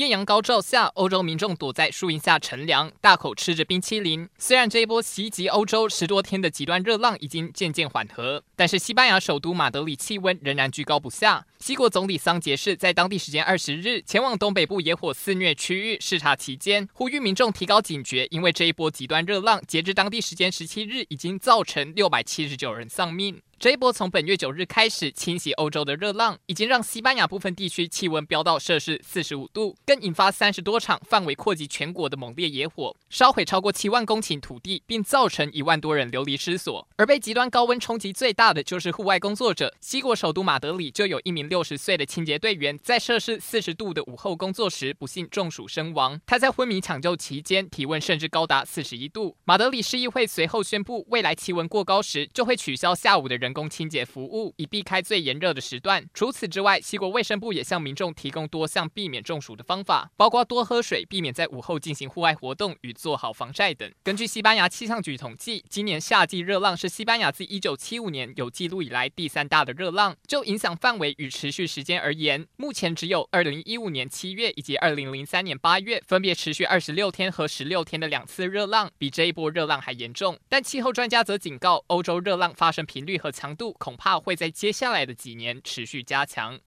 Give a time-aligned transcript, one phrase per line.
[0.00, 4.26] 艳阳高照下，欧洲民众躲在树荫下乘凉，大口吃着冰淇淋。
[4.38, 11.44] 虽然这一波袭击欧洲十多天的极端热浪已经渐渐缓和，但是西班牙首都马德里气温仍然居高不下。
[11.58, 23.42] 西国总理桑杰士在当地时间二十日前往东北部野火肆虐区域视察期间，呼吁民众提高警觉，因为这一波极端热浪截至当地时间十七日已经造成六百七十九人丧命。
[23.58, 36.86] 这一波从本月九日开始侵袭欧洲的热浪，已经让西班牙部分地区气温飙到摄氏四十五度，更引发三十多场范围扩及全国的猛烈野火，烧毁超过七万公顷土地，并造成一万多人流离失所。
[36.94, 39.74] 而被极端高温冲击最大的就是户外工作者。
[39.80, 46.20] 西国首都马德里就有一名六十岁的清洁队员，在摄氏四十度的午后工作时不幸中暑身亡。
[46.24, 49.36] 他在昏迷抢救期间，体温甚至高达四十一度。
[49.44, 53.40] 马德里市议会随后宣布，未来气温过高时就会取消下午的人。
[53.40, 56.08] 人工清洁服务，以避开最炎热的时段。
[56.14, 63.88] 除此之外，西国卫生部也向民众提供多项避免中暑的方法，包括多喝水、避免在午后进行户外活动与做好防晒等。
[64.02, 70.16] 根据西班牙气象局统计，今年夏季热浪是西班牙自1975年有记录以来第三大的热浪。
[70.26, 80.36] 就影响范围与持续时间而言，目前只有2015年7月以及2003年8月分别持续26天和16天的两次热浪，比这一波热浪还严重。
[80.48, 86.58] 但气候专家则警告，欧洲热浪发生频率和强度恐怕会在接下来的几年持续加强。